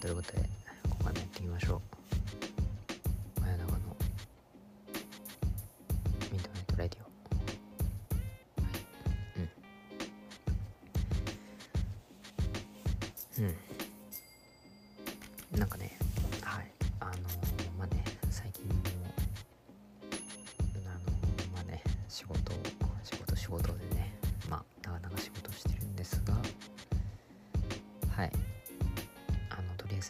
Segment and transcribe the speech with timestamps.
[0.00, 0.38] ということで
[0.88, 1.97] ここまでやっていきましょう。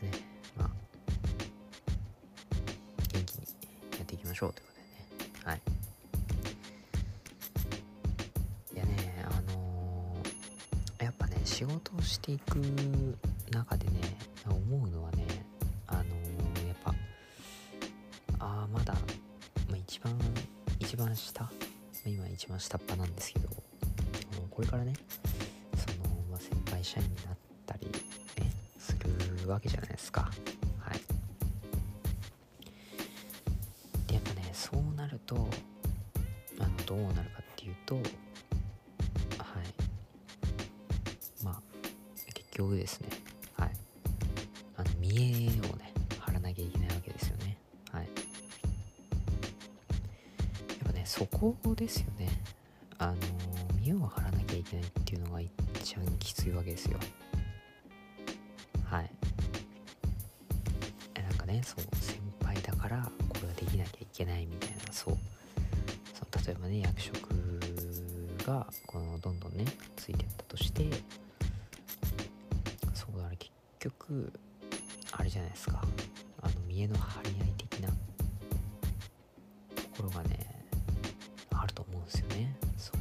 [0.07, 0.29] のとりあえずね。
[0.57, 0.70] まあ。
[3.12, 3.47] 元気に
[3.97, 5.33] やっていきましょうということでね。
[5.45, 5.61] はい。
[8.75, 12.59] いやねあのーやっぱね仕事をしていく
[13.51, 14.01] 中でね
[14.47, 15.27] 思うのはね
[15.87, 16.95] あのーやっぱ
[18.41, 20.17] ああまだ、まあ、一番
[20.78, 21.51] 一番下
[22.06, 23.48] 今一番下っ端なんですけど
[24.51, 24.92] これからね
[25.77, 27.48] その、まあ、先輩社員になったり、ね、す
[29.49, 30.31] わけじゃないですか。
[30.81, 31.01] はい。
[34.07, 35.49] でやっぱねそうなると
[36.59, 38.05] あのどうなるかっていうとはい。
[41.45, 41.63] まあ
[42.35, 43.09] 結局ですね。
[43.57, 43.73] はい。
[44.77, 45.09] あの見
[45.47, 47.57] 栄をね張らなきゃいけないわけですよね。
[47.93, 48.05] はい。
[48.05, 48.11] や
[50.85, 52.29] っぱねそこですよね。
[52.99, 53.15] あの
[53.81, 56.99] 見栄を張らなきゃいけないっていうのが一番きついわけですよ。
[58.85, 59.11] はい。
[61.69, 65.19] そう先輩だからこれができなきゃいけないみたいなそう。
[66.14, 67.28] そう例えばね役職
[68.47, 70.89] がこのどんどんねついてったとして
[72.94, 74.33] そうだね結局
[75.12, 75.83] あれじゃないですか。
[76.41, 77.94] あの見栄の張り合い的なと
[79.98, 80.64] ころがね
[81.50, 82.56] あると思うんですよね。
[82.78, 82.96] そう。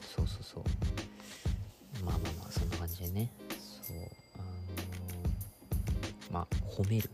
[0.00, 0.64] そうそうそう。
[2.04, 3.30] まあまあまあそんな感じでね。
[6.36, 7.08] まあ褒める、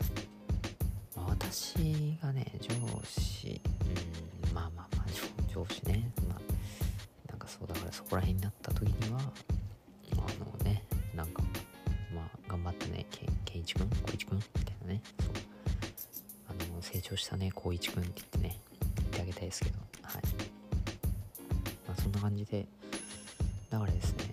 [1.15, 1.75] まあ、私
[2.21, 2.71] がね上
[3.05, 3.61] 司。
[4.49, 4.53] うん。
[4.53, 5.05] まあまあまあ
[5.47, 6.11] 上上司ね。
[6.27, 6.41] まあ
[7.29, 10.15] なんかそうだからそこら辺になった時にはあ
[10.59, 10.83] のね
[11.15, 11.41] なんか
[12.13, 15.01] まあ頑張ったねけ健一くん光一くんみたいなね。
[15.17, 15.31] そう。
[16.49, 18.59] あの成長したね光一くんって言ってね
[18.97, 19.77] 言ってあげたいですけど。
[20.01, 20.21] はい。
[21.87, 22.65] まあそんな感じで
[23.69, 24.32] だからですね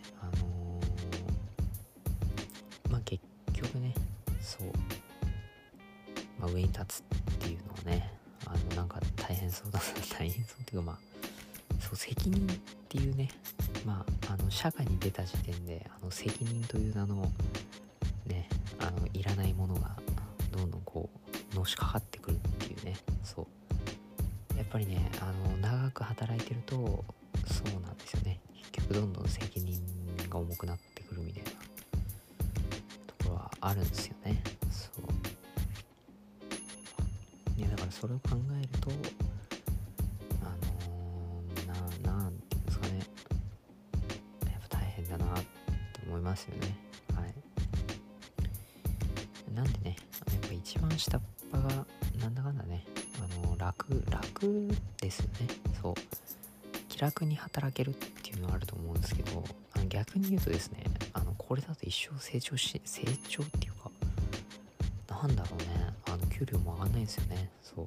[6.52, 8.12] 上に立つっていうのはね
[8.46, 9.84] あのなんか大変そうだな。
[10.18, 10.98] 大変そうっていうかまあ
[11.80, 13.28] そう責任っていうね
[13.84, 17.30] まああの社会に出た時点であの責任という名の
[18.26, 19.96] ねあのいらないものが
[20.52, 21.08] どんどんこ
[21.52, 22.96] うのしかかってくるっていうね。
[23.22, 23.46] そう。
[24.56, 26.76] やっぱりねあの長く働いてると
[27.46, 28.40] そうなんですよね。
[28.54, 29.80] 結局どんどん責任
[30.28, 34.39] が重くなってくるみたいなところはあるんですよね。
[38.00, 38.90] それを考えると
[40.42, 41.66] あのー、
[42.04, 43.00] ななんていうんですかね。
[44.46, 45.44] やっぱ大変だなって
[46.06, 46.76] 思いますよね。
[47.14, 47.34] はい。
[49.54, 49.96] なんでね
[50.32, 51.20] やっぱ一番下っ
[51.52, 51.86] 端が
[52.20, 52.86] なんだかんだね
[53.18, 54.68] あの楽楽
[55.00, 55.48] ですよね。
[55.82, 55.94] そう。
[56.88, 63.69] 気楽に働けるっていうのはあると思うんですけどあの逆に言うとですねあのこれだと一生成長し成長っていう
[65.20, 65.66] なんだろうね。
[66.06, 67.50] あの給料も上がんないんですよね。
[67.62, 67.86] そう。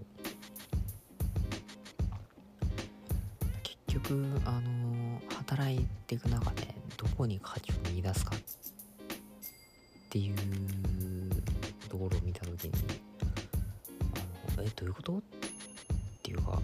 [3.63, 8.39] 結局あの働いていく中でどこに価値を見出すかっ
[10.09, 10.35] ていう
[11.89, 12.71] ところを見た時に
[14.55, 15.17] あのえどういうこと？
[15.17, 15.21] っ
[16.21, 16.61] ていうか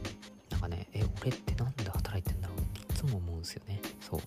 [0.51, 2.59] なんかねえ俺ってなんで働いてんだろう？
[2.59, 3.81] っていつも思うんですよね。
[4.01, 4.21] そう。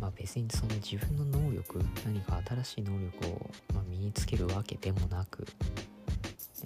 [0.00, 5.46] まあ別にその自分の能力何か新しい能力を、まあ、につけるわけでもなく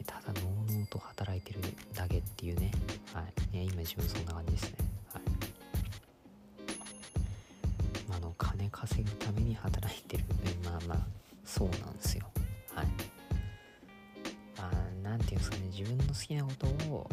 [0.07, 1.61] ただのうのうと働いてる
[1.95, 2.71] だけっていうね。
[3.13, 4.77] はい、ね、今自分そんな感じですね。
[5.13, 5.23] はい。
[8.09, 10.29] まあの金稼ぐために働いてる、ね、
[10.65, 10.99] まあまあ
[11.45, 12.27] そうなんですよ。
[12.75, 12.87] はい。
[14.59, 15.63] まあなんていうんですかね。
[15.77, 17.11] 自分の好きなことを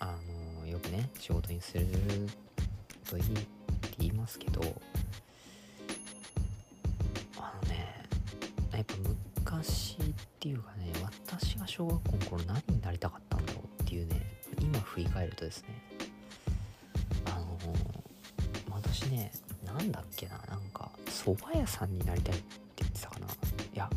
[0.00, 0.14] あ
[0.60, 1.86] のよくね仕事にする
[3.08, 3.46] といいって
[3.98, 4.60] 言いますけど
[8.78, 8.94] やっぱ
[9.40, 9.96] 昔っ
[10.38, 14.22] ていうかね私が小学校の頃何になりたかったんだろうっていうね
[14.60, 15.70] 今振り返るとですね。
[17.26, 17.58] あの
[18.70, 19.32] 私ね
[19.66, 22.44] なんだっけななんか蕎麦屋さんになりたいって
[22.76, 23.26] 言ってたかな。
[23.26, 23.30] い
[23.74, 23.90] や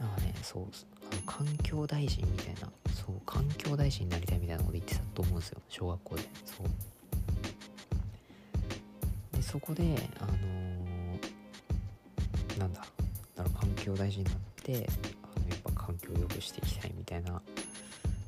[0.00, 0.64] なんかねそう
[1.12, 6.22] あの環境大臣みたいなそう環境大臣になりたいみたいなこと言ってたと思うんですよ小学校で。
[6.44, 6.66] そう。
[9.36, 10.38] でそこであのー
[12.58, 12.84] なんだ
[13.38, 14.72] だから環境大事になって
[15.22, 17.40] あのやっぱ環境を良くしていきたいみたいな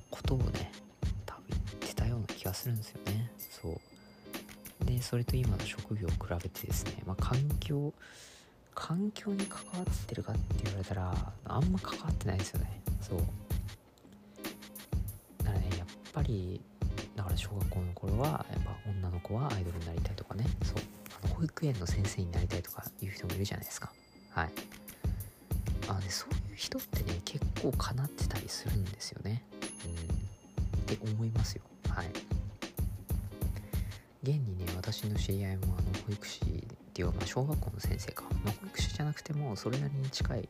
[0.08, 0.70] ことをね
[1.26, 3.32] 多分言ってたような気がするんですよね。
[3.50, 4.84] そう。
[4.86, 7.92] でそれと今の職業を比べてですね、まあ、環境
[8.74, 12.80] 環境に関わってるかって言われたらあんま関わってないですよね。
[13.00, 13.18] そう。
[15.38, 16.60] だからねやっぱり
[17.16, 20.46] だから小学校の頃はやっぱ女の子はアイドルになりたいとかね。
[20.62, 20.76] そう。
[21.22, 23.92] あの保育園の先生になりたいとかいう人もいるじゃないですか。
[24.30, 24.50] はい。
[25.90, 29.42] あのねそういう人ってね結構かなってたりするんですよね。
[29.84, 29.94] うん。
[30.78, 31.62] って思いますよ。
[31.88, 32.06] はい。
[34.22, 36.46] 現にね私の知り合いもあの保育士っ
[36.92, 40.48] ていうか、まあ、小学校の先生か、まあ、保育士じゃなくてもそれなりに近い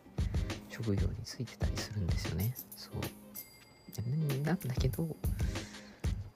[0.68, 2.54] 職業についてたりするんですよね。
[2.76, 2.94] そう。
[4.44, 5.08] なんだけど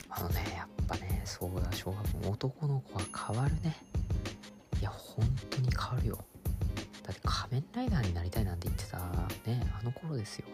[0.09, 3.77] あのねやっぱねそうだ小学校男の子は変わるね。
[4.81, 6.19] いや本当に変わるよ
[7.55, 8.99] 面ライダーになりたいなんて言ってた
[9.49, 10.47] ねあの頃ですよ。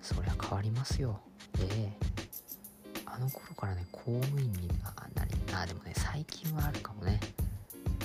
[0.00, 1.18] そりゃ変わりますよ。
[1.58, 1.92] ええ。
[3.06, 7.18] あの頃からね公務員にあなりあでもね最近はあるかもね。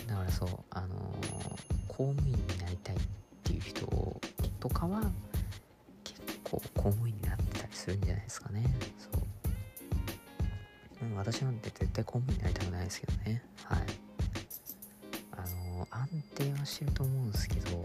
[0.07, 2.99] だからそうあのー公務員になりたいっ
[3.43, 3.85] ていう人
[4.61, 5.01] とかは
[6.05, 8.63] 結構公務員になってたりするんじゃないですかね。
[8.97, 9.09] そ
[11.03, 11.05] う。
[11.05, 13.43] うん私なんて絶対公務員になりたくないですけどね。
[13.65, 13.79] はい。
[15.33, 17.83] あのー安定はしてると思うんですけど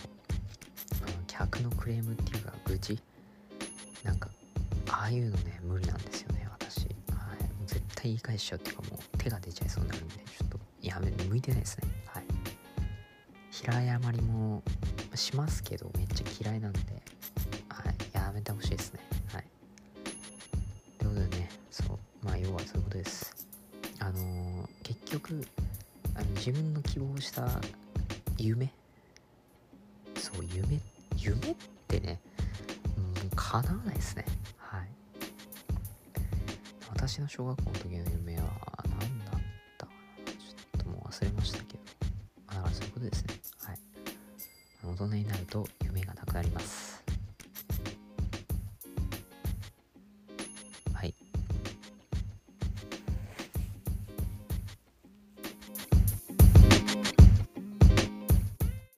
[1.55, 2.99] 客のクレームっていうか愚痴？
[4.03, 4.29] なんか
[4.91, 6.87] ああいうのね無理なんですよね私。
[6.87, 6.89] はい。
[6.89, 6.95] も
[7.65, 11.89] う絶対言い返しちゃうっていうかもう手が出ちゃいそうになるんでちょっとやめ向いてないですね。
[12.07, 12.25] はい。
[13.53, 14.63] 平謝りも
[15.15, 16.81] しますけどめっちゃ嫌いなんで
[17.69, 17.95] はい。
[18.13, 19.01] やめてほしいですね。
[19.33, 19.45] はい。
[20.99, 21.99] ということでねそう。
[22.23, 23.33] まあ要はそういうことです。
[24.01, 25.47] あのー結局
[26.15, 27.49] あの自分の希望した
[28.39, 28.73] 夢？
[30.17, 30.94] そう夢って
[31.25, 31.55] 夢っ
[31.89, 32.21] てね
[33.23, 34.25] うん叶わないですね。
[34.59, 34.89] はい。
[36.91, 38.43] 私の小学校の時の夢は
[39.01, 39.41] 何だっ
[39.79, 39.93] たか
[40.27, 40.33] な。
[40.33, 41.83] ちょっともう忘れましたけど
[42.47, 43.35] まあだからそういうことですね。
[43.61, 43.79] はい。
[44.85, 47.04] 大人になると夢がなくなります。